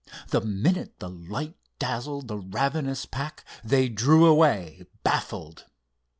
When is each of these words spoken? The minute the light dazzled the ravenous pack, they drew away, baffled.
The 0.29 0.41
minute 0.41 0.97
the 0.97 1.11
light 1.11 1.53
dazzled 1.77 2.27
the 2.27 2.39
ravenous 2.39 3.05
pack, 3.05 3.45
they 3.63 3.87
drew 3.87 4.25
away, 4.25 4.87
baffled. 5.03 5.65